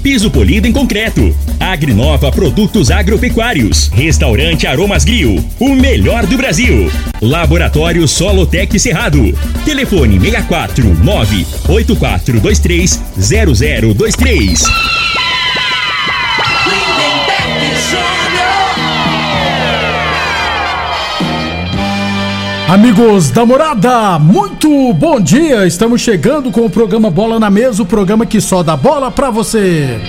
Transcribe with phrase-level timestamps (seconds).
[0.00, 1.34] piso polido em concreto.
[1.58, 3.88] Agrinova Produtos Agropecuários.
[3.88, 6.90] Restaurante Aromas Grill, o melhor do Brasil.
[7.20, 9.32] Laboratório Solotec Cerrado.
[9.64, 14.64] Telefone 64 98423 0023.
[22.70, 25.66] Amigos da morada, muito bom dia!
[25.66, 29.28] Estamos chegando com o programa Bola na Mesa o programa que só dá bola pra
[29.28, 30.00] você.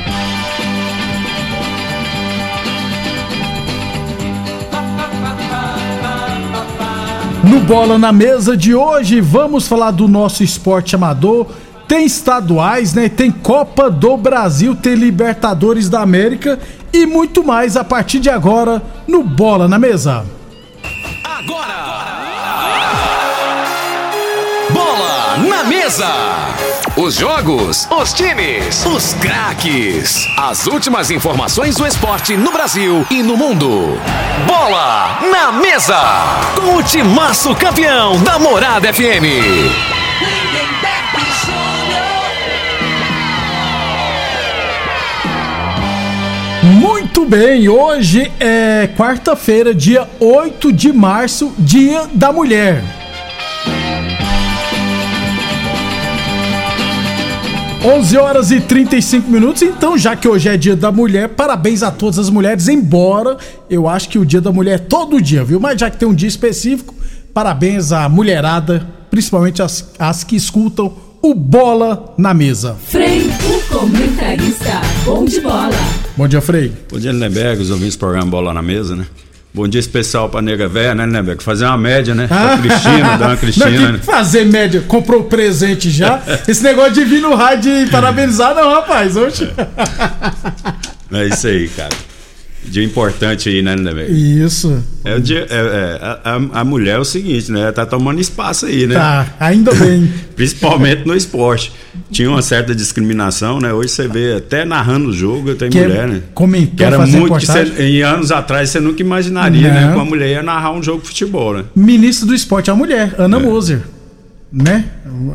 [7.43, 11.47] No Bola na Mesa de hoje, vamos falar do nosso esporte amador.
[11.87, 13.09] Tem estaduais, né?
[13.09, 16.59] Tem Copa do Brasil, tem Libertadores da América
[16.93, 20.23] e muito mais a partir de agora no Bola na Mesa.
[21.23, 22.00] Agora!
[25.91, 26.55] Mesa!
[26.95, 30.25] Os jogos, os times, os craques.
[30.37, 33.99] As últimas informações do esporte no Brasil e no mundo.
[34.47, 35.99] Bola na Mesa!
[36.55, 39.25] Com o timaço campeão da Morada FM.
[46.63, 53.00] Muito bem, hoje é quarta-feira, dia 8 de março, dia da mulher.
[57.83, 61.89] 11 horas e 35 minutos, então, já que hoje é dia da mulher, parabéns a
[61.89, 63.37] todas as mulheres, embora
[63.67, 65.59] eu acho que o dia da mulher é todo dia, viu?
[65.59, 66.93] Mas já que tem um dia específico,
[67.33, 70.93] parabéns à mulherada, principalmente as, as que escutam
[71.23, 72.77] o Bola na Mesa.
[72.85, 75.71] Frei, o comentarista, bom de bola.
[76.15, 76.71] Bom dia, Frei.
[76.87, 79.07] Bom dia, Lindenberg, os ouvintes do programa Bola na Mesa, né?
[79.53, 81.43] Bom dia especial pra nega véia, né, Lindenberg?
[81.43, 82.25] Fazer uma média, né?
[82.27, 83.99] Pra Cristina, dar uma Cristina, Não, né?
[84.01, 86.21] fazer média, comprou presente já.
[86.47, 89.17] Esse negócio de vir no rádio e parabenizar, não, rapaz.
[89.17, 89.49] Oxe.
[91.11, 91.89] É isso aí, cara.
[92.71, 94.13] Dia importante aí, né, Lindenberg?
[94.13, 94.81] Isso.
[95.03, 97.69] É o dia, é, é, a, a- mulher é o seguinte, né?
[97.73, 98.95] Tá tomando espaço aí, né?
[98.95, 100.09] Tá, ainda bem.
[100.37, 101.73] Principalmente no esporte.
[102.09, 103.73] Tinha uma certa discriminação, né?
[103.73, 106.21] Hoje você vê até narrando o jogo, tem Que é mulher, né?
[106.33, 109.81] comentou, Que era fazer muito que você, em anos atrás você nunca imaginaria, né?
[109.81, 109.89] Não.
[109.89, 111.65] Que uma mulher ia narrar um jogo de futebol, né?
[111.75, 113.81] Ministro do esporte é a mulher, Ana Moser.
[114.49, 114.85] Né?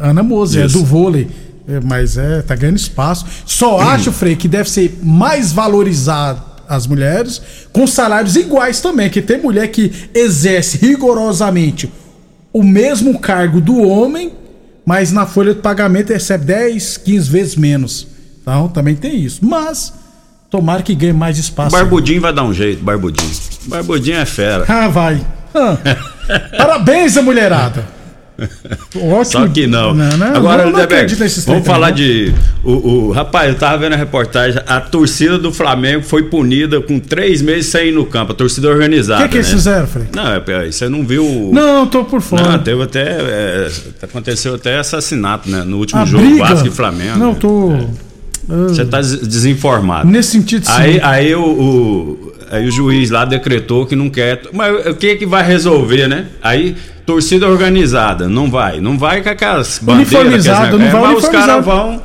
[0.00, 0.78] Ana Moser, é Isso.
[0.78, 1.28] do vôlei.
[1.68, 3.26] É, Mas é, tá ganhando espaço.
[3.44, 7.40] Só acho, Frei, que deve ser mais valorizado as mulheres,
[7.72, 11.90] com salários iguais também, que tem mulher que exerce rigorosamente
[12.52, 14.32] o mesmo cargo do homem,
[14.84, 18.06] mas na folha de pagamento recebe 10, 15 vezes menos.
[18.40, 19.44] Então também tem isso.
[19.44, 19.92] Mas
[20.50, 21.72] tomara que ganhe mais espaço.
[21.72, 23.30] Barbudinho vai dar um jeito, Barbudinho.
[23.66, 24.64] Barbudinho é fera.
[24.68, 25.20] Ah, vai.
[25.54, 25.76] Ah.
[26.56, 27.95] Parabéns, a mulherada.
[28.94, 29.24] Ótimo.
[29.24, 29.94] Só que não.
[29.94, 30.78] Não, não, Agora, não, não
[31.18, 31.94] nesses vamos falar não.
[31.96, 32.34] de.
[32.62, 34.60] O, o- rapaz, eu tava vendo a reportagem.
[34.66, 38.32] A torcida do Flamengo foi punida com três meses sem ir no campo.
[38.32, 39.22] A torcida O organizada.
[39.24, 39.54] que, que eles né?
[39.54, 40.06] fizeram, Frei?
[40.14, 41.24] Não, é, é, você não viu.
[41.24, 42.42] o- Não, tô por fora.
[42.52, 43.02] Não, teve até.
[43.18, 43.68] é,
[44.02, 45.62] aconteceu até assassinato, né?
[45.64, 46.44] No último A jogo, briga?
[46.44, 47.18] Vasco e Flamengo.
[47.18, 47.72] Não, tô.
[48.48, 50.08] Você tá des- desinformado.
[50.08, 50.72] Nesse sentido, sim.
[50.72, 54.42] Aí, aí, o, o- aí o juiz lá decretou que não quer.
[54.52, 56.26] Mas o que que vai resolver, né?
[56.42, 58.80] Aí, torcida organizada, não vai.
[58.80, 60.12] Não vai com aquelas bandeiras.
[60.12, 61.10] Uniformizado, aqueles não vai.
[61.10, 62.02] É, mas os caras vão.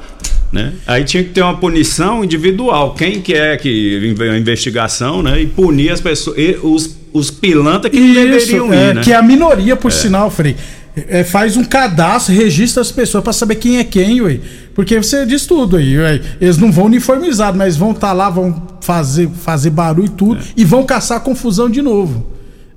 [0.51, 0.73] Né?
[0.85, 2.93] Aí tinha que ter uma punição individual.
[2.93, 5.41] Quem que é que a investigação, né?
[5.41, 6.37] E punir as pessoas.
[6.61, 9.01] os, os pilantra que não deveriam é, ir, né?
[9.01, 10.55] que é a minoria, por sinal, Frei.
[10.95, 14.39] É, faz um cadastro, registra as pessoas pra saber quem é quem, ué.
[14.75, 16.21] Porque você diz tudo aí, ué.
[16.39, 20.65] Eles não vão uniformizados, mas vão estar lá, vão fazer, fazer barulho e tudo, e
[20.65, 22.27] vão caçar confusão de novo.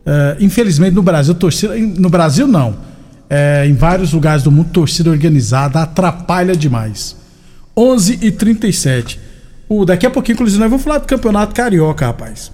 [0.07, 1.77] É, infelizmente no Brasil, torcida.
[1.77, 2.77] No Brasil não.
[3.29, 7.17] É, em vários lugares do mundo, torcida organizada atrapalha demais.
[7.77, 9.19] 11 e 37
[9.69, 12.53] o, Daqui a pouquinho, inclusive, nós vamos falar do campeonato carioca, rapaz.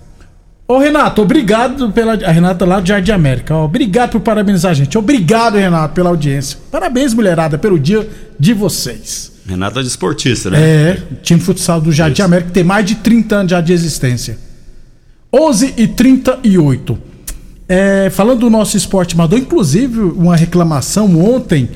[0.71, 2.13] Ô Renato, obrigado pela.
[2.13, 3.57] A Renata lá do Jardim América.
[3.57, 4.97] ó, obrigado por parabenizar a gente.
[4.97, 6.57] Obrigado, Renato, pela audiência.
[6.71, 8.09] Parabéns, mulherada, pelo dia
[8.39, 9.33] de vocês.
[9.45, 10.61] Renata é desportista, né?
[10.61, 13.73] É, time de futsal do Jardim América que tem mais de 30 anos já de
[13.73, 14.39] existência.
[15.35, 16.97] 11 e 38.
[17.69, 21.69] É, falando do nosso esporte amador, inclusive uma reclamação ontem,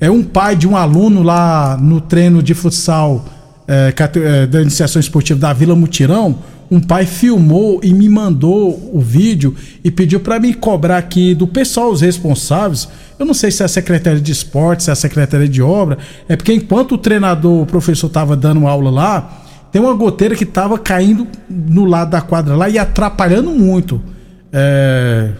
[0.00, 3.24] é um pai de um aluno lá no treino de futsal
[3.66, 3.92] é,
[4.22, 6.38] é, da iniciação esportiva da Vila Mutirão,
[6.70, 9.54] um pai filmou e me mandou o vídeo
[9.84, 12.88] e pediu para me cobrar aqui do pessoal, os responsáveis.
[13.18, 15.98] Eu não sei se é a Secretaria de Esporte, se é a Secretaria de Obra.
[16.28, 20.44] É porque enquanto o treinador, o professor estava dando aula lá, tem uma goteira que
[20.44, 24.00] estava caindo no lado da quadra lá e atrapalhando muito
[24.52, 25.30] é,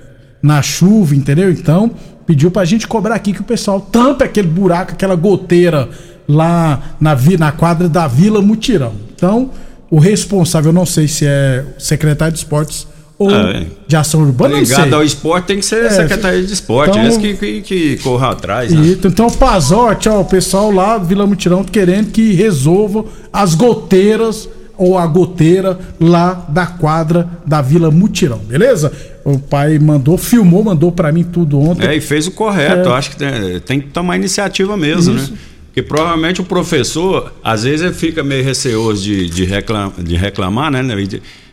[0.43, 1.51] na chuva, entendeu?
[1.51, 1.91] Então,
[2.27, 5.89] pediu pra gente cobrar aqui que o pessoal tampe aquele buraco, aquela goteira
[6.29, 8.95] lá na, na quadra da Vila Mutirão.
[9.15, 9.51] Então,
[9.91, 12.87] o responsável, eu não sei se é secretário de esportes
[13.19, 13.67] ou ah, é.
[13.87, 14.59] de ação urbana.
[14.59, 18.31] Ligado ao esporte tem que ser é, secretaria de esporte, então, que, que, que corra
[18.31, 18.73] atrás.
[18.73, 18.87] Né?
[18.87, 24.49] Isso, então, Pazote, ó, o pessoal lá do Vila Mutirão querendo que resolva as goteiras
[24.77, 28.93] ou a goteira lá da quadra da Vila Mutirão, beleza?
[29.25, 31.87] O pai mandou, filmou, mandou para mim tudo ontem.
[31.87, 32.83] É, e fez o correto.
[32.83, 32.87] É.
[32.87, 35.23] Eu acho que tem, tem, que tomar iniciativa mesmo, né?
[35.23, 35.33] Isso.
[35.33, 35.39] né?
[35.77, 40.71] Porque provavelmente o professor, às vezes, ele fica meio receoso de, de, reclam, de reclamar,
[40.71, 40.83] né?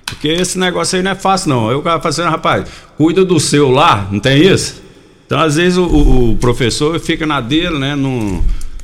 [0.05, 1.69] Porque esse negócio aí não é fácil, não.
[1.69, 2.65] Aí o cara fala assim, rapaz,
[2.95, 4.81] cuida do seu lá, não tem isso?
[5.25, 7.97] Então, às vezes, o, o professor fica na dele, né?
[7.97, 8.41] Não,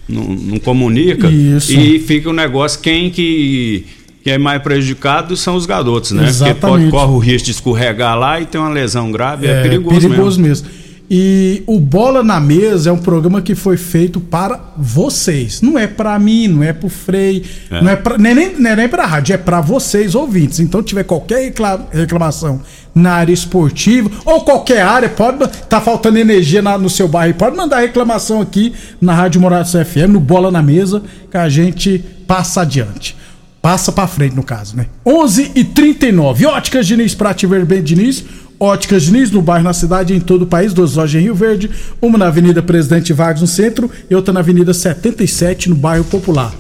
[0.10, 1.30] não, não comunica.
[1.30, 1.72] Isso.
[1.72, 3.86] E fica o um negócio, quem que
[4.22, 6.28] quem é mais prejudicado são os garotos, né?
[6.28, 6.60] Exatamente.
[6.60, 9.62] Porque pode, corre o risco de escorregar lá e ter uma lesão grave, é, é
[9.62, 10.68] perigoso, perigoso mesmo.
[10.68, 10.89] mesmo.
[11.10, 15.60] E o Bola na Mesa é um programa que foi feito para vocês.
[15.60, 17.82] Não é para mim, não é pro Frei, é.
[17.82, 20.60] não é pra, nem, nem, nem pra rádio, é para vocês ouvintes.
[20.60, 21.52] Então, tiver qualquer
[21.92, 22.62] reclamação
[22.94, 27.56] na área esportiva ou qualquer área, pode tá faltando energia na, no seu bairro, pode
[27.58, 31.02] mandar reclamação aqui na Rádio Morados FM, no Bola na Mesa,
[31.32, 33.18] que a gente passa adiante.
[33.62, 34.86] Passa para frente, no caso, né?
[35.06, 38.24] 11 e 39 Óticas Diniz, Prate Verben Diniz
[38.60, 41.72] Óticas Diniz, no bairro, na cidade, em todo o país, duas lojas em Rio Verde,
[42.02, 46.54] uma na Avenida Presidente Vargas, no centro, e outra na Avenida 77, no bairro Popular.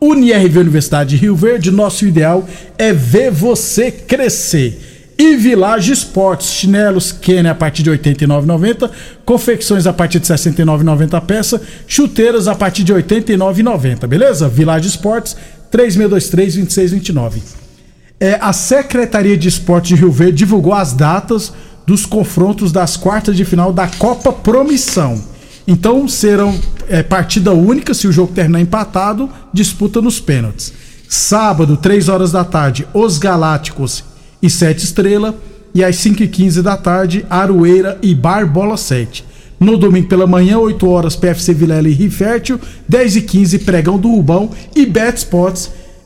[0.00, 5.14] UniRV Universidade de Rio Verde, nosso ideal é ver você crescer.
[5.18, 8.90] E Village Esportes, chinelos Kenny a partir de R$ 89,90,
[9.26, 14.48] confecções a partir de R$ 69,90 a peça, chuteiras a partir de R$ 89,90, beleza?
[14.48, 15.36] Village Esportes,
[15.70, 17.61] 3623-2629
[18.22, 21.52] é, a Secretaria de Esportes de Rio Verde divulgou as datas
[21.84, 25.20] dos confrontos das quartas de final da Copa Promissão.
[25.66, 26.56] Então serão
[26.88, 30.72] é, partida única, se o jogo terminar empatado, disputa nos pênaltis.
[31.08, 34.04] Sábado, 3 horas da tarde, os Galácticos
[34.40, 35.34] e Sete Estrela.
[35.74, 39.24] E às 5h15 da tarde, Aroeira e Barbola 7.
[39.58, 42.60] No domingo pela manhã, 8 horas, PFC Vilela e Rifértil.
[42.88, 45.26] 10 h 15 Pregão do Rubão e Bet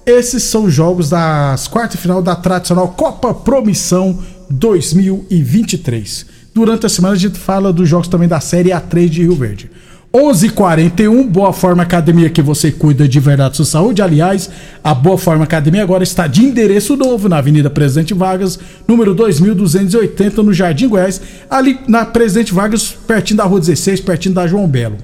[0.07, 4.17] esses são os jogos das quartas final da tradicional Copa Promissão
[4.49, 6.25] 2023.
[6.55, 9.69] Durante a semana a gente fala dos jogos também da Série A3 de Rio Verde.
[10.15, 14.01] 11:41 Boa Forma Academia que você cuida de verdade sua saúde.
[14.01, 14.49] Aliás,
[14.83, 20.43] a Boa Forma Academia agora está de endereço novo na Avenida Presidente Vargas, número 2280
[20.45, 24.97] no Jardim Goiás, ali na Presidente Vargas, pertinho da Rua 16, pertinho da João Belo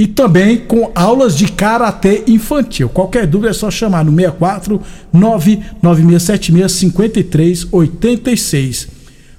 [0.00, 2.88] e também com aulas de karatê infantil.
[2.88, 4.80] Qualquer dúvida é só chamar no 64
[5.12, 8.88] 99676 5386.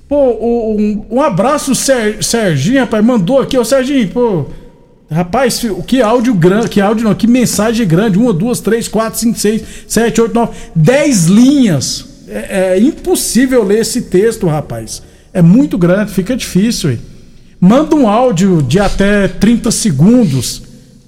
[0.08, 4.46] Pô, um, um abraço, Ser, Serginho, rapaz, mandou aqui, ô Serginho, pô.
[5.10, 8.20] Rapaz, que áudio grande, que áudio não, que mensagem grande.
[8.20, 12.06] Uma, duas, três, quatro, cinco, seis, sete, oito, nove, dez linhas.
[12.28, 15.02] É, é impossível ler esse texto, rapaz.
[15.34, 17.00] É muito grande, fica difícil, hein?
[17.62, 20.64] Manda um áudio de até 30 segundos,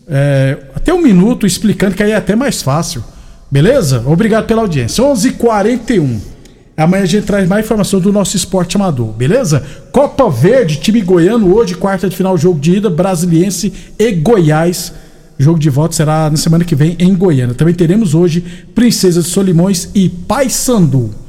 [0.07, 3.03] é, até um minuto, explicando que aí é até mais fácil.
[3.49, 4.03] Beleza?
[4.05, 5.03] Obrigado pela audiência.
[5.03, 5.31] 11:41.
[5.31, 6.33] h 41
[6.75, 9.63] Amanhã a gente traz mais informação do nosso esporte amador, beleza?
[9.91, 14.91] Copa Verde, time goiano, hoje, quarta de final, jogo de ida, Brasiliense e Goiás.
[15.37, 17.53] Jogo de volta será na semana que vem em Goiânia.
[17.53, 18.43] Também teremos hoje
[18.73, 21.22] Princesa de Solimões e Paysandu.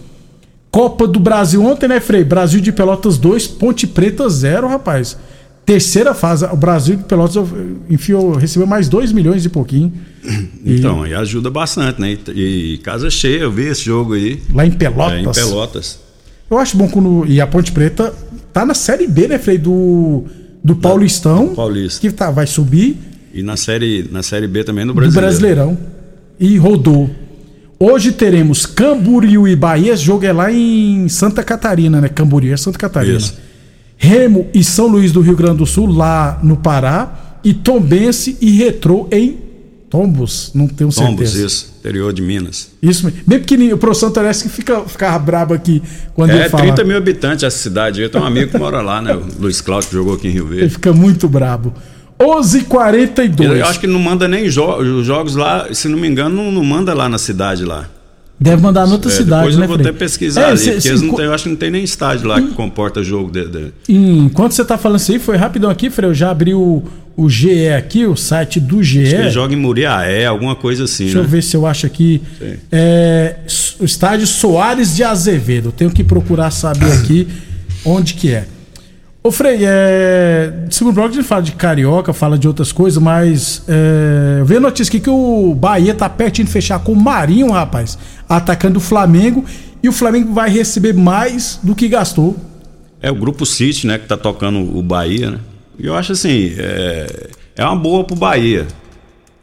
[0.75, 2.25] Copa do Brasil ontem, né, Frei?
[2.25, 5.17] Brasil de Pelotas 2, Ponte Preta 0, rapaz.
[5.65, 7.49] Terceira fase, o Brasil de Pelotas
[7.89, 9.93] enfiou, recebeu mais 2 milhões e pouquinho.
[10.67, 12.19] Então, e, e ajuda bastante, né?
[12.35, 14.43] E, e, casa cheia, eu vi esse jogo aí.
[14.53, 15.13] Lá em Pelotas.
[15.15, 16.01] É, em Pelotas.
[16.51, 17.25] Eu acho bom quando.
[17.29, 18.13] E a Ponte Preta
[18.53, 19.59] tá na Série B, né, Frei?
[19.59, 20.25] Do,
[20.65, 21.49] do Paulistão.
[21.49, 22.01] Do Paulista.
[22.01, 22.97] Que tá, vai subir.
[23.33, 25.23] E na série, na série B também no Brasileirão.
[25.23, 25.79] Do Brasileirão.
[26.41, 27.11] E rodou.
[27.79, 29.93] Hoje teremos Camboriú e Bahia.
[29.93, 32.09] Esse jogo é lá em Santa Catarina, né?
[32.09, 33.17] Camboriú é Santa Catarina.
[33.19, 33.37] Isso.
[33.97, 37.41] Remo e São Luís do Rio Grande do Sul, lá no Pará.
[37.43, 39.39] E Tombense e Retrô em
[39.95, 41.17] Tombos, não tenho certeza.
[41.17, 42.71] Tombos, isso, interior de Minas.
[42.83, 43.21] Isso mesmo.
[43.25, 43.77] Bem pequenininho.
[43.77, 45.81] O professor Antoneschi que fica, fica brabo aqui
[46.15, 46.65] quando é, ele fala.
[46.65, 48.03] É, 30 mil habitantes essa cidade.
[48.03, 49.15] Eu tenho um amigo que mora lá, né?
[49.15, 50.65] O Luiz Cláudio, que jogou aqui em Rio Verde.
[50.65, 51.73] Ele fica muito brabo.
[52.21, 53.59] 11:42.
[53.59, 56.51] Eu acho que não manda nem jo os jogos lá, se não me engano, não,
[56.53, 57.89] não, manda lá na cidade lá.
[58.39, 59.89] Deve mandar em outra É, cidade, depois né, eu vou Frei?
[59.91, 62.27] até pesquisar É, ali, cê- porque cê- tem, eu acho que não tem nem estádio
[62.27, 65.89] lá que comporta jogo de, de- Enquanto você tá falando isso aí, foi rapidão aqui,
[65.89, 66.11] Frei.
[66.11, 66.83] Eu já abri o,
[67.17, 69.03] o GE aqui, o site do GE.
[69.03, 71.25] Acho que ele joga em Muriaé, alguma coisa assim, Deixa né?
[71.25, 72.21] eu ver se eu acho aqui.
[72.73, 73.37] É,
[73.79, 75.69] o estádio Soares de Azevedo.
[75.69, 77.29] Eu tenho que procurar saber aqui
[77.85, 78.47] onde que é.
[79.27, 83.65] Ô Frei, é, segundo bloco a gente fala de carioca, fala de outras coisas, mas
[83.67, 87.51] é, vi a notícia aqui que o Bahia tá pertinho de fechar com o Marinho,
[87.51, 89.43] rapaz, atacando o Flamengo,
[89.83, 92.37] e o Flamengo vai receber mais do que gastou.
[93.01, 95.39] É o Grupo City, né, que tá tocando o Bahia, né?
[95.79, 98.67] E eu acho assim, é, é uma boa pro Bahia.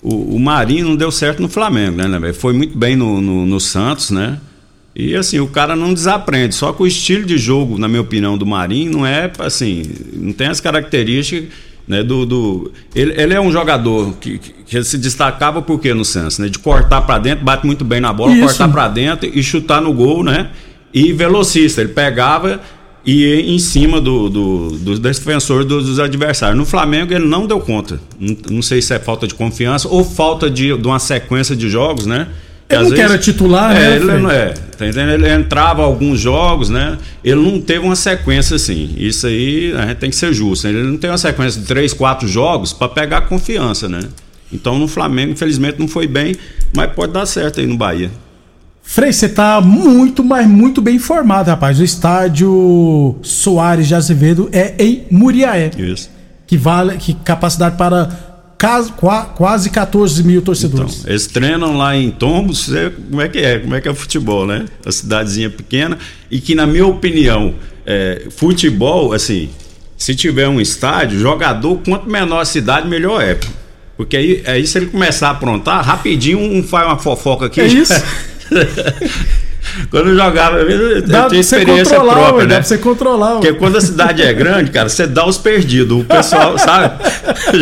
[0.04, 2.34] O, o Marinho não deu certo no Flamengo, né, né?
[2.34, 4.38] Foi muito bem no, no, no Santos, né?
[4.96, 6.56] E assim, o cara não desaprende.
[6.56, 9.84] Só que o estilo de jogo, na minha opinião, do Marinho não é assim,
[10.14, 11.50] não tem as características.
[11.88, 16.06] Né, do, do ele, ele é um jogador que, que, se destacava por quê no
[16.06, 16.38] Santos?
[16.38, 18.46] Né, de cortar pra dentro, bate muito bem na bola, Isso.
[18.46, 20.52] cortar pra dentro e chutar no gol, né?
[20.94, 22.62] E velocista, ele pegava
[23.04, 26.58] e ia em cima do, do, dos defensores dos, dos adversários.
[26.58, 28.00] No Flamengo ele não deu conta.
[28.20, 31.68] Não, não sei se é falta de confiança ou falta de, de uma sequência de
[31.68, 32.28] jogos, né?
[32.72, 34.54] Que Ele às não que era titular, é, né, Ele não é.
[34.78, 35.12] Tá entendendo?
[35.12, 36.98] Ele entrava alguns jogos, né?
[37.24, 38.94] Ele não teve uma sequência assim.
[38.98, 40.68] Isso aí a gente tem que ser justo.
[40.68, 40.74] né?
[40.74, 44.00] Ele não tem uma sequência de três, quatro jogos para pegar confiança, né?
[44.52, 46.36] Então no Flamengo, infelizmente, não foi bem,
[46.76, 48.10] mas pode dar certo aí no Bahia.
[48.82, 51.80] Frei, você tá muito, mas muito bem informado, rapaz.
[51.80, 55.72] O estádio Soares de Azevedo é em Muriaé.
[55.78, 56.10] Isso.
[56.48, 58.10] que vale que capacidade para
[59.36, 61.04] quase 14 mil Então, torcedores.
[61.06, 62.70] eles treinam lá em Tombos,
[63.10, 63.60] como é que é?
[63.60, 64.66] Como é que é o futebol, né?
[64.86, 65.98] Uma cidadezinha pequena
[66.30, 69.50] e que, na minha opinião, é, futebol, assim,
[69.98, 73.38] se tiver um estádio, jogador, quanto menor a cidade, melhor é.
[73.98, 77.62] Porque aí, aí se ele começar a aprontar, rapidinho um faz uma fofoca aqui.
[77.62, 77.94] É isso.
[79.90, 82.48] quando jogava, eu, dá tinha experiência própria, ué, né?
[82.48, 83.30] dá pra você controlar.
[83.36, 83.40] ué.
[83.42, 86.02] Porque quando a cidade é grande, cara, você dá os perdidos.
[86.02, 86.94] O pessoal, sabe?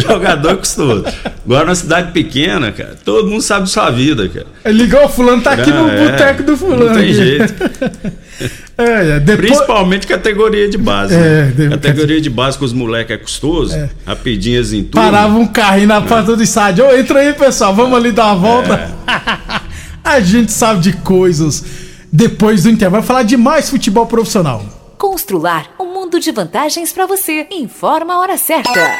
[0.08, 1.06] Jogador custoso.
[1.46, 4.46] Agora, na cidade pequena, cara, todo mundo sabe sua vida, cara.
[4.66, 6.86] Ele ligou, o fulano tá aqui no É, boteco do fulano.
[6.86, 7.54] Não tem jeito.
[8.78, 8.84] É,
[9.18, 11.14] é, depois, Principalmente categoria de base.
[11.14, 11.54] É, né?
[11.54, 13.76] deve- Categoria de base com os moleques é custoso,
[14.06, 14.94] rapidinho eles em tudo.
[15.02, 16.86] parava um carrinho na porta do estádio.
[16.86, 18.90] Ô, entra aí, pessoal, vamos ali dar uma volta.
[19.06, 19.60] É.
[20.02, 21.66] a gente sabe de coisas.
[22.12, 24.64] Depois do intervalo, vai falar de mais futebol profissional.
[24.98, 27.48] Constrular um mundo de vantagens para você.
[27.52, 29.00] Informa a hora certa.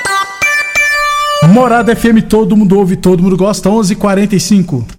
[1.50, 4.99] Morada FM, todo mundo ouve, todo mundo gosta, 11:45.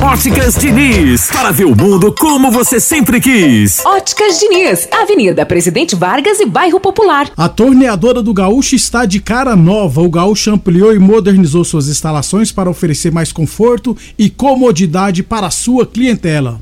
[0.00, 3.84] Óticas Diniz, para ver o mundo como você sempre quis.
[3.84, 7.28] Óticas Diniz, Avenida Presidente Vargas e Bairro Popular.
[7.36, 10.00] A torneadora do Gaúcho está de cara nova.
[10.00, 15.50] O Gaúcho ampliou e modernizou suas instalações para oferecer mais conforto e comodidade para a
[15.50, 16.60] sua clientela.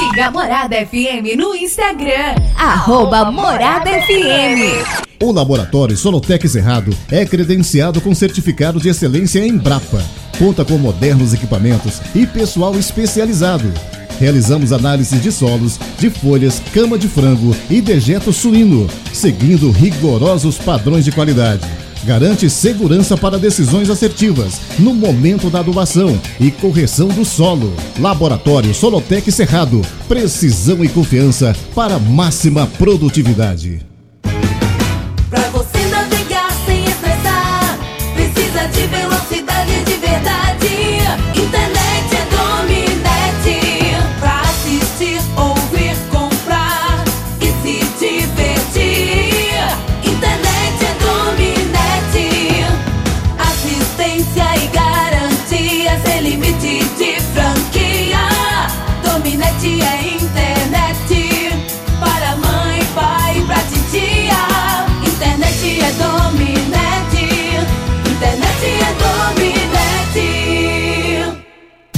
[0.00, 5.12] Siga a Morada FM no Instagram, arroba Morada FM.
[5.22, 10.02] O Laboratório Solotec Cerrado é credenciado com certificado de excelência em Brapa.
[10.38, 13.70] Conta com modernos equipamentos e pessoal especializado.
[14.18, 21.04] Realizamos análises de solos, de folhas, cama de frango e dejeto suíno, seguindo rigorosos padrões
[21.04, 21.68] de qualidade
[22.04, 27.72] garante segurança para decisões assertivas no momento da adubação e correção do solo.
[27.98, 33.80] Laboratório Solotec Cerrado, precisão e confiança para máxima produtividade.
[35.28, 37.78] Pra você navegar sem estressar,
[38.14, 40.49] precisa de velocidade de verdade.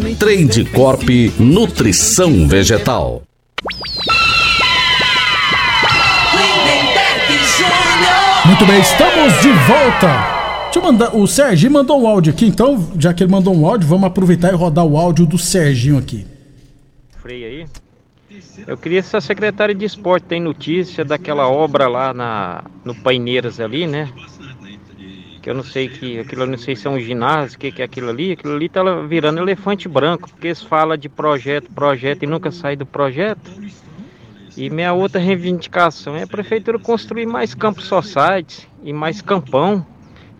[0.00, 1.08] Trade Corp
[1.38, 3.22] Nutrição Vegetal.
[8.46, 10.08] Muito bem, estamos de volta.
[10.64, 11.14] Deixa eu mandar.
[11.14, 14.50] O Serginho mandou um áudio aqui, então, já que ele mandou um áudio, vamos aproveitar
[14.52, 16.26] e rodar o áudio do Serginho aqui.
[17.20, 17.66] Freio aí.
[18.66, 23.60] Eu queria se a secretária de esporte tem notícia daquela obra lá na, no Paineiras
[23.60, 24.08] ali, né?
[25.42, 26.18] Que eu não sei que.
[26.18, 28.32] Aquilo não sei se é um ginásio, o que, que é aquilo ali.
[28.32, 32.76] Aquilo ali tá virando elefante branco, porque eles falam de projeto, projeto e nunca sai
[32.76, 33.50] do projeto.
[34.56, 39.86] E minha outra reivindicação é a prefeitura construir mais campos society e mais campão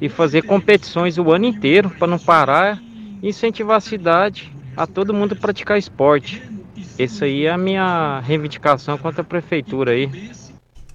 [0.01, 2.83] e fazer competições o ano inteiro para não parar
[3.23, 6.43] incentivar a cidade a todo mundo praticar esporte.
[6.99, 10.31] Essa aí é a minha reivindicação contra a prefeitura aí.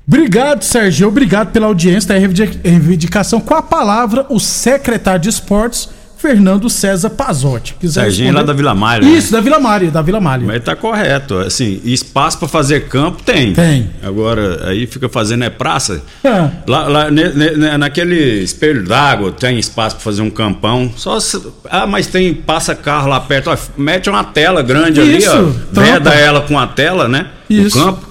[0.08, 1.10] Obrigado, Serginho.
[1.10, 3.40] Obrigado pela audiência da reivindicação.
[3.42, 7.76] Com a palavra, o secretário de esportes, Fernando César Pazotti.
[7.80, 8.42] Quiser Serginho responder?
[8.42, 9.08] lá da Vila Mário.
[9.08, 10.48] Isso, da Vila Mário, da Vila Mário.
[10.48, 11.38] Mas tá correto.
[11.40, 13.54] Assim, espaço para fazer campo tem.
[13.54, 13.90] Tem.
[14.02, 16.02] Agora, aí fica fazendo é praça.
[16.24, 16.50] É.
[16.68, 20.92] Lá, lá, ne- ne- naquele espelho d'água tem espaço para fazer um campão.
[20.96, 23.50] Só se- ah, mas tem passa carro lá perto.
[23.52, 25.52] Ó, mete uma tela grande Isso, ali, ó.
[25.76, 25.82] tampa.
[25.92, 27.28] Veda ela com a tela, né?
[27.50, 27.78] Isso.
[27.78, 28.05] No campo.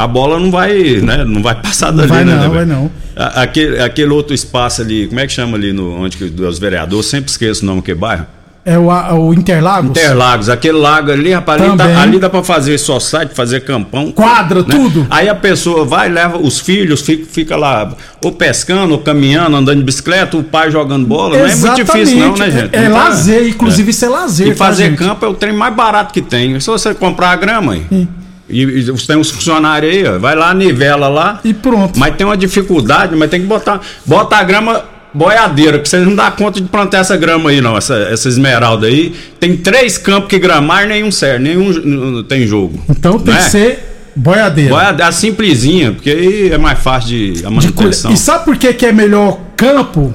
[0.00, 1.24] A bola não vai, né?
[1.24, 2.34] Não vai passar dali, vai né?
[2.34, 2.90] não, né, vai não.
[3.14, 7.04] Aquele, aquele outro espaço ali, como é que chama ali no onde que os vereadores?
[7.04, 8.26] Sempre esqueço o nome que é bairro.
[8.64, 9.90] É o, o Interlagos?
[9.90, 14.10] Interlagos, aquele lago ali, rapaz, ali, ali dá pra fazer só site, fazer campão.
[14.10, 15.06] Quadra, tudo.
[15.10, 19.78] Aí a pessoa vai, leva os filhos, fica, fica lá ou pescando, ou caminhando, andando
[19.78, 21.38] de bicicleta, o pai jogando bola.
[21.38, 22.74] Não é muito difícil, não, né, gente?
[22.74, 24.48] É, é Não tá- lazer, inclusive isso é lazer.
[24.48, 26.58] E fazer campo é o trem mais barato que tem.
[26.58, 28.08] Se você comprar a grama aí.
[28.50, 31.40] E, e você tem uns funcionários aí, ó, vai lá, nivela lá.
[31.44, 31.98] E pronto.
[31.98, 33.80] Mas tem uma dificuldade, mas tem que botar.
[34.04, 37.76] Bota a grama boiadeira, porque vocês não dá conta de plantar essa grama aí, não.
[37.76, 39.14] Essa, essa esmeralda aí.
[39.38, 42.80] Tem três campos que gramar nenhum serve, nenhum tem jogo.
[42.88, 43.50] Então tem Não que é?
[43.50, 43.78] ser
[44.14, 44.70] boiadeira.
[44.70, 48.12] Boiadeira simplesinha, porque aí é mais fácil de a manutenção.
[48.12, 50.14] E sabe por que, que é melhor campo?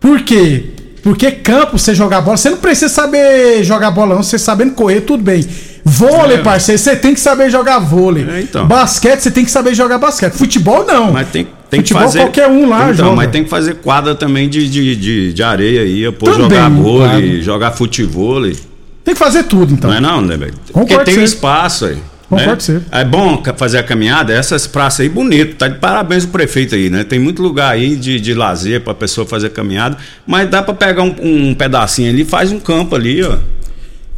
[0.00, 0.70] Por quê?
[1.02, 4.22] Porque campo, você jogar bola, você não precisa saber jogar bola, não.
[4.22, 5.46] Você sabendo correr, tudo bem.
[5.88, 6.42] Vôlei, É.
[6.42, 8.26] parceiro, você tem que saber jogar vôlei.
[8.42, 8.66] então.
[8.66, 10.32] Basquete, você tem que saber jogar basquete.
[10.32, 11.12] Futebol, não.
[11.12, 12.18] Mas tem, tem que Futebol, fazer.
[12.18, 13.16] qualquer um lá então, joga.
[13.16, 16.68] mas tem que fazer quadra também de, de, de, de areia aí, pô, Também, jogar
[16.70, 17.42] vôlei, claro.
[17.42, 18.42] jogar futebol.
[18.42, 19.88] Tem que fazer tudo, então.
[19.88, 20.54] Não é não, né, velho?
[20.72, 21.98] Porque tem um espaço aí.
[22.28, 22.80] Concordo né?
[22.90, 26.90] É bom fazer a caminhada, essas praças aí bonito, tá de parabéns o prefeito aí,
[26.90, 27.04] né?
[27.04, 29.96] Tem muito lugar aí de, de lazer pra pessoa fazer caminhada,
[30.26, 33.36] mas dá pra pegar um, um pedacinho ali, faz um campo ali, ó.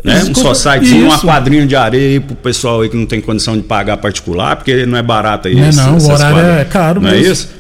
[0.04, 0.14] Né?
[0.22, 3.20] Um Desculpa, só sitezinho, uma quadrinha de areia aí pro pessoal aí que não tem
[3.20, 5.56] condição de pagar particular, porque não é barato aí.
[5.56, 6.60] Não é esse- não, o horário quadras.
[6.60, 7.32] é caro Não é mesmo.
[7.32, 7.58] isso?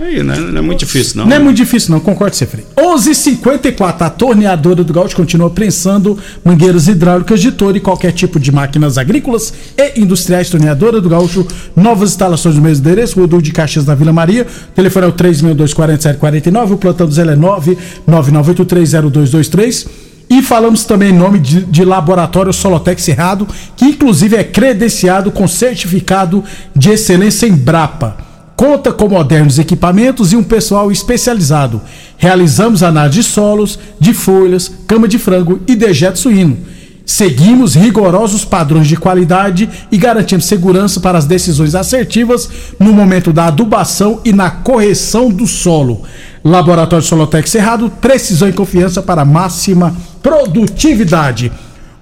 [0.00, 0.34] Aí, né?
[0.38, 1.26] Não é muito difícil, não.
[1.26, 2.64] Não, é muito difícil, não, concordo Frei.
[2.78, 8.50] 11:54 a torneadora do Gaúcho continua prensando mangueiras hidráulicas de todo e qualquer tipo de
[8.50, 10.48] máquinas agrícolas e industriais.
[10.48, 14.46] Torneadora do Gaúcho, novas instalações no mesmo endereço, Rodul de Caxias da Vila Maria.
[14.70, 19.86] O telefone é o 3624749, o plantão do Zé é 999830223.
[20.32, 25.46] E falamos também em nome de, de Laboratório Solotex Cerrado, que inclusive é credenciado com
[25.46, 26.42] certificado
[26.74, 28.16] de excelência em Brapa.
[28.56, 31.82] Conta com modernos equipamentos e um pessoal especializado.
[32.16, 36.56] Realizamos análise de solos, de folhas, cama de frango e dejeto suíno.
[37.04, 43.46] Seguimos rigorosos padrões de qualidade e garantimos segurança para as decisões assertivas no momento da
[43.46, 46.02] adubação e na correção do solo.
[46.44, 51.52] Laboratório Solotex Cerrado, precisão e confiança para máxima produtividade.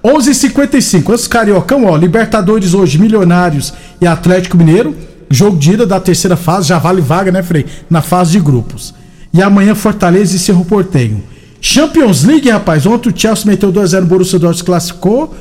[0.03, 4.95] 11:55 Antes Cariocão, ó, Libertadores hoje, Milionários e Atlético Mineiro.
[5.29, 7.65] Jogo de ida da terceira fase, já vale vaga, né, Frei?
[7.89, 8.93] Na fase de grupos.
[9.33, 11.23] E amanhã Fortaleza e Cerro Portenho.
[11.61, 12.87] Champions League, rapaz.
[12.87, 15.33] Ontem o Chelsea meteu 2x0 no Borussia Dortmund, classificou.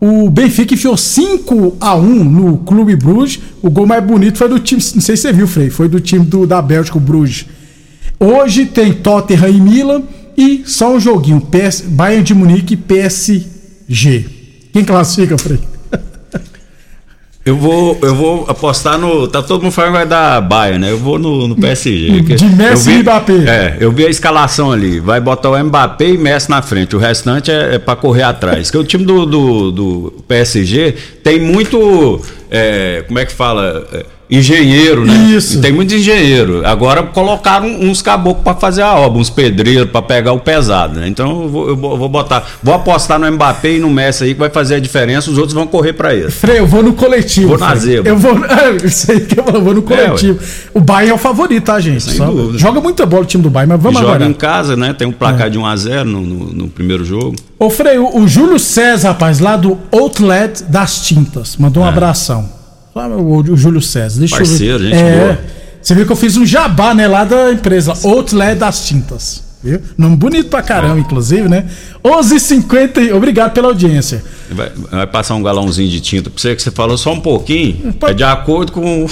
[0.00, 3.40] O Benfica enfiou 5x1 no Clube Bruges.
[3.60, 6.00] O gol mais bonito foi do time, não sei se você viu, Frei, foi do
[6.00, 7.46] time do, da Bélgica, o Bruges.
[8.18, 10.02] Hoje tem Tottenham e Milan
[10.36, 14.26] e só um joguinho, PS, Bayern de Munique e PSG.
[14.72, 15.58] Quem classifica, Frei?
[17.48, 19.26] Eu vou, eu vou apostar no.
[19.26, 20.90] Tá todo mundo falando que vai dar Bayern, né?
[20.92, 22.20] Eu vou no, no PSG.
[22.20, 23.32] De Messi vi- e Mbappé.
[23.46, 25.00] É, eu vi a escalação ali.
[25.00, 26.94] Vai botar o Mbappé e Messi na frente.
[26.94, 28.70] O restante é, é para correr atrás.
[28.70, 32.20] Que o time do, do, do PSG tem muito.
[32.50, 33.86] é, como é que fala?
[34.30, 35.14] É, engenheiro, né?
[35.30, 35.60] Isso.
[35.60, 36.66] Tem muito engenheiro.
[36.66, 41.08] Agora colocaram uns caboclos para fazer a obra, uns pedreiros para pegar o pesado, né?
[41.08, 42.46] Então eu vou, eu vou- botar.
[42.62, 45.30] Vou apostar no Mbappé e no Messi aí que vai fazer a diferença.
[45.30, 46.30] Os outros vão correr para ele.
[46.30, 47.48] Frei, eu vou no coletivo.
[47.48, 48.10] Vou na zebra.
[48.10, 48.38] Eu vou.
[48.48, 50.38] É, eu sei que eu vou, eu vou no coletivo.
[50.74, 52.02] o Bayern é o favorito, tá, gente?
[52.02, 52.58] Sem Só- dúvida.
[52.58, 54.30] joga muita bola o time do Bayern, mas vamos joga agora.
[54.30, 54.92] em casa, né?
[54.96, 55.50] Tem um placar É.
[55.50, 57.34] de 1x0 no, no, no primeiro jogo.
[57.58, 61.88] Ô, Frei, o, o Júlio César, rapaz, lá do Outlet das Tintas, mandou um É.
[61.88, 62.48] abração.
[62.94, 64.18] Ah, O, o Júlio César.
[64.18, 64.90] Deixa eu Parceiro, ver.
[64.94, 65.38] gente boa.
[65.80, 69.46] Você viu que eu fiz um jabá, né, lá da empresa Outlet das Tintas.
[69.62, 69.80] Viu?
[69.96, 71.66] Nome bonito pra caramba, inclusive, né?
[72.04, 72.98] 11h50.
[73.00, 74.22] e- Obrigado pela audiência.
[74.50, 77.92] Vai, vai passar um galãozinho de tinta pra você que você falou só um pouquinho.
[78.02, 79.06] É de acordo com.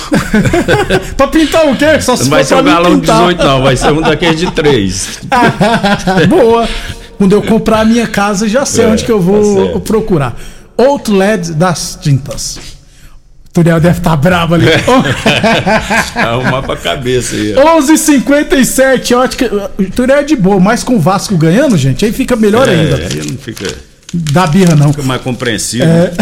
[1.17, 2.01] pra pintar o quê?
[2.01, 3.17] Só se Não vai ser um pra galão pintar.
[3.35, 3.63] 18, não.
[3.63, 5.21] Vai ser um daqueles de 3.
[6.31, 6.69] Boa.
[7.19, 9.81] Quando eu comprar a minha casa, já sei É, onde que eu tá vou certo.
[9.81, 10.37] procurar.
[10.79, 12.59] Outlet das Tintas.
[13.57, 14.67] Turiel deve estar bravo ali.
[16.15, 17.55] Arrumar pra cabeça aí.
[17.57, 17.81] ó.
[17.81, 19.71] 11:57 ótica.
[19.79, 22.73] O Turiel é de boa, mas com o Vasco ganhando, gente, aí fica melhor É,
[22.73, 22.97] ainda.
[22.97, 23.67] Aí não fica,
[24.15, 24.93] Dá birra, não.
[24.93, 25.87] fica mais compreensível.
[25.87, 26.13] É.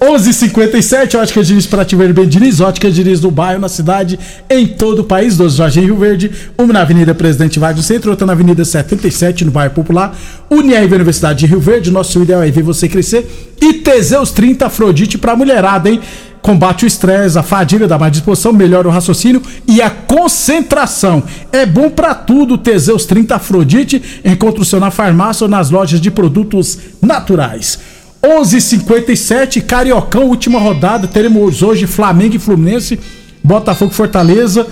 [0.00, 5.00] 11:57 Ótica Diniz para Tiver Bem Diniz, Ótica Diniz no bairro, na cidade, em todo
[5.00, 8.32] o país, dos Jorge em Rio Verde, uma na Avenida Presidente Vargas Centro, outra na
[8.32, 10.16] Avenida 77, no bairro Popular,
[10.50, 15.18] Uniaíve Universidade de Rio Verde, nosso ideal é ver você crescer, e Teseus 30 Afrodite
[15.18, 16.00] pra mulherada, hein?
[16.48, 21.22] Combate o estresse, a fadiga, dá mais disposição, melhora o raciocínio e a concentração.
[21.52, 24.22] É bom pra tudo, Teseus 30 Afrodite.
[24.24, 27.78] Encontra o seu na farmácia ou nas lojas de produtos naturais.
[28.24, 31.06] 11:57 Cariocão, última rodada.
[31.06, 32.98] Teremos hoje Flamengo e Fluminense,
[33.44, 34.66] Botafogo e Fortaleza,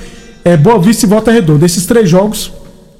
[0.47, 1.67] é, Boa Vista e Volta Redonda.
[1.67, 2.53] Esses três jogos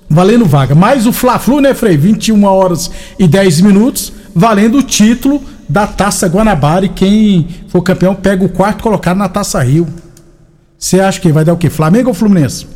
[0.07, 0.75] valendo vaga.
[0.75, 1.97] Mais o Fla-Flu, né, Frei?
[1.97, 8.15] 21 horas e 10 minutos, valendo o título da Taça Guanabara e quem for campeão
[8.15, 9.87] pega o quarto colocado na Taça Rio.
[10.79, 11.71] Você acha que vai dar o quê?
[11.71, 12.67] Flamengo ou Fluminense?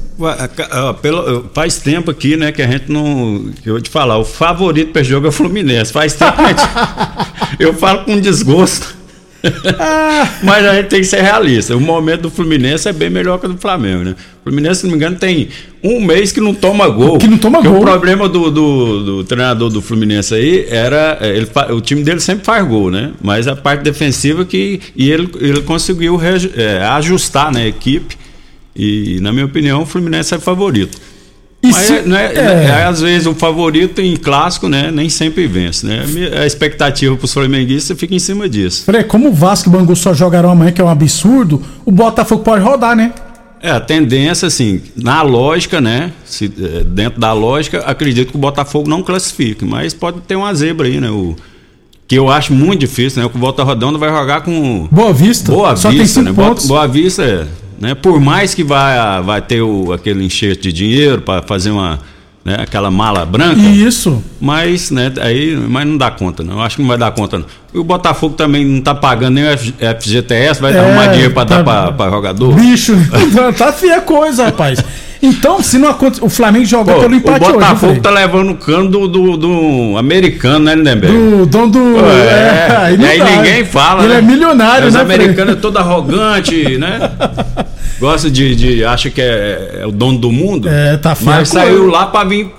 [1.54, 3.50] faz tempo aqui, né, que a gente não.
[3.64, 5.92] Eu vou te falar, o favorito para jogo é o Fluminense.
[5.92, 6.60] Faz tempo que a gente,
[7.58, 8.99] Eu falo com desgosto.
[10.42, 11.76] Mas a gente tem que ser realista.
[11.76, 14.14] O momento do Fluminense é bem melhor que o do Flamengo, né?
[14.40, 15.48] O Fluminense, se não me engano, tem
[15.82, 17.18] um mês que não toma gol.
[17.18, 17.78] Que não toma gol.
[17.78, 21.18] O problema do, do, do, treinador do Fluminense aí era.
[21.20, 23.12] é, Ele, o time dele sempre faz gol, né?
[23.22, 24.80] Mas a parte defensiva que.
[24.94, 26.20] E ele, ele conseguiu
[26.56, 28.16] é, ajustar né, a equipe.
[28.74, 30.98] E, na minha opinião, o Fluminense é favorito.
[31.62, 32.64] Mas se- é, né, é.
[32.80, 34.90] é, às vezes o favorito em clássico, né?
[34.90, 36.04] Nem sempre vence, né?
[36.40, 38.84] A expectativa para os flamenguistas fica em cima disso.
[38.84, 41.90] Frei, como o Vasco e o Bangu só jogarão amanhã, que é um absurdo, o
[41.90, 43.12] Botafogo pode rodar, né?
[43.62, 46.12] É, a tendência, assim, na lógica, né?
[46.24, 50.54] Se, é, dentro da lógica, acredito que o Botafogo não classifique, mas pode ter uma
[50.54, 51.10] zebra aí, né?
[51.10, 51.36] O,
[52.08, 53.30] que eu acho muito difícil, né?
[53.32, 54.88] O Volta Redonda vai jogar com.
[54.90, 55.52] Boa Vista.
[55.52, 56.48] Boa Só tem Vista, cinco né?
[56.48, 56.66] pontos.
[56.66, 57.46] Boa, Boa Vista, é,
[57.80, 57.94] né?
[57.94, 61.98] Por mais que vai, vai ter o, aquele enxerto de dinheiro para fazer uma.
[62.44, 62.56] Né?
[62.58, 63.60] Aquela mala branca.
[63.60, 64.22] Isso.
[64.40, 66.54] Mas, né, aí, mas não dá conta, não.
[66.54, 67.44] Eu acho que não vai dar conta, não.
[67.74, 71.44] E o Botafogo também não tá pagando nem o FGTS, vai É, arrumar dinheiro para
[71.46, 72.54] tá- dar pra jogador.
[72.54, 72.94] Bicho,
[73.58, 74.82] tá feia coisa, rapaz.
[75.22, 76.24] Então, se não acontecer.
[76.24, 77.52] O Flamengo joga Pô, pelo o empate hoje.
[77.52, 78.00] Botafogo Frei.
[78.00, 81.14] tá levando o cano do, do, do americano, né, Lindenberg?
[81.16, 81.98] Do dono do.
[82.06, 84.04] É, aí e aí ninguém fala.
[84.04, 84.18] Ele né?
[84.18, 85.04] é milionário, Os né?
[85.04, 85.16] Frei?
[85.16, 87.10] americanos é todo arrogante, né?
[88.00, 88.84] Gosta de, de.
[88.84, 90.66] acha que é, é o dono do mundo.
[90.66, 92.50] É, tá feio Mas saiu lá pra vir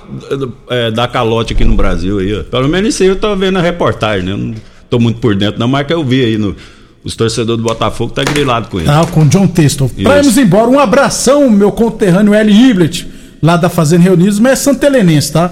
[0.69, 2.43] é, dar calote aqui no Brasil aí, ó.
[2.43, 4.33] Pelo menos isso aí eu tô vendo a reportagem, né?
[4.33, 4.53] Eu Não
[4.87, 6.55] tô muito por dentro, não, mas que eu vi aí no.
[7.03, 8.89] Os torcedores do Botafogo tá grilado com ele.
[8.89, 9.89] Ah, com o John Testo.
[10.03, 13.07] Pra irmos embora, um abração, meu conterrâneo Eli Hiblet,
[13.41, 15.51] lá da Fazenda Reunidos, mas é santelenense, tá?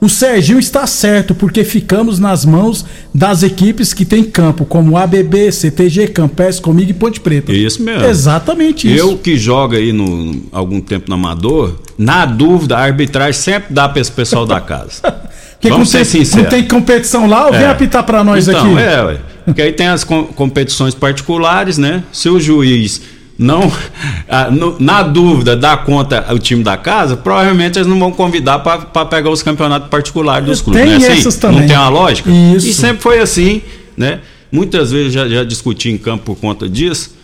[0.00, 5.52] O Serginho está certo, porque ficamos nas mãos das equipes que tem campo, como ABB,
[5.52, 7.52] CTG, Campes, Comigo e Ponte Preta.
[7.52, 8.06] Isso mesmo.
[8.06, 8.98] Exatamente isso.
[8.98, 13.88] Eu que jogo aí no, algum tempo no Amador, na dúvida, a arbitragem sempre dá
[13.90, 15.02] pra esse pessoal da casa.
[15.62, 16.44] Vamos não ser tem, sinceros.
[16.44, 17.68] não tem competição lá, vem É.
[17.68, 18.80] apitar pra nós então, aqui.
[18.82, 19.18] É, ué.
[19.50, 22.02] Porque aí tem as com- competições particulares, né?
[22.12, 23.00] Se o juiz
[23.38, 23.72] não,
[24.28, 28.58] ah, no- na dúvida, dá conta o time da casa, provavelmente eles não vão convidar
[28.60, 30.82] para pegar os campeonatos particulares dos clubes.
[30.82, 31.20] Tem não é assim?
[31.20, 31.60] essas também.
[31.60, 32.30] Não tem uma lógica?
[32.30, 32.66] Isso.
[32.68, 33.62] E sempre foi assim,
[33.96, 34.20] né?
[34.52, 37.14] Muitas vezes já, já discuti em campo por conta disso.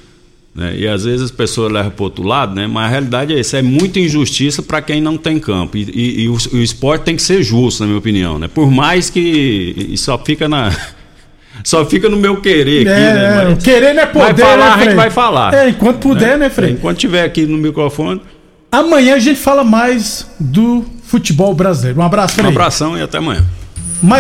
[0.54, 0.74] né?
[0.78, 2.66] E às vezes as pessoas levam para outro lado, né?
[2.66, 5.76] mas a realidade é isso: é muita injustiça para quem não tem campo.
[5.76, 8.38] E, e- e o, o esporte tem que ser justo, na minha opinião.
[8.38, 8.48] Né?
[8.48, 9.92] Por mais que.
[9.96, 10.72] Só fica na.
[11.64, 13.53] Só fica no meu querer aqui, É, né?
[13.53, 14.95] é, querer não é poder, Vai falar, né, a gente Frei?
[14.97, 15.55] vai falar.
[15.55, 16.71] É, enquanto puder, né, Frei?
[16.73, 18.21] Enquanto tiver aqui no microfone.
[18.71, 22.01] Amanhã a gente fala mais do futebol brasileiro.
[22.01, 22.47] Um abraço, Frei.
[22.47, 23.45] Um abração e até amanhã.